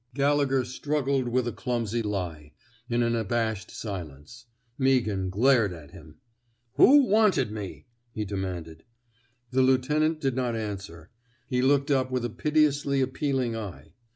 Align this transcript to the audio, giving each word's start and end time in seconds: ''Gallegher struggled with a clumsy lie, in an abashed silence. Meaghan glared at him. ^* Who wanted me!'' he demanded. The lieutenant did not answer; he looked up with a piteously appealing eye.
''Gallegher 0.15 0.65
struggled 0.65 1.27
with 1.27 1.47
a 1.47 1.51
clumsy 1.51 2.01
lie, 2.01 2.53
in 2.89 3.03
an 3.03 3.15
abashed 3.15 3.69
silence. 3.69 4.47
Meaghan 4.79 5.29
glared 5.29 5.73
at 5.73 5.91
him. 5.91 6.15
^* 6.15 6.15
Who 6.77 7.05
wanted 7.05 7.51
me!'' 7.51 7.85
he 8.15 8.25
demanded. 8.25 8.83
The 9.51 9.61
lieutenant 9.61 10.19
did 10.19 10.35
not 10.35 10.55
answer; 10.55 11.11
he 11.45 11.61
looked 11.61 11.91
up 11.91 12.09
with 12.09 12.25
a 12.25 12.31
piteously 12.31 12.99
appealing 12.99 13.55
eye. 13.55 13.93